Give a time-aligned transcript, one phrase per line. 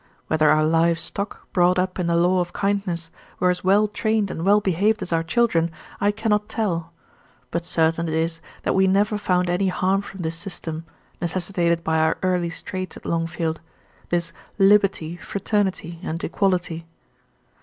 [0.29, 4.31] Whether our live stock, brought up in the law of kindness, were as well trained
[4.31, 6.91] and well behaved as our children, I cannot tell;
[7.51, 10.85] but certain it is that we never found any harm from this system,
[11.21, 13.61] necessitated by our early straits at Longfield
[14.09, 16.87] this "liberty, fraternity, and equality."